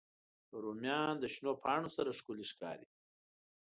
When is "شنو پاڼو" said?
1.33-1.89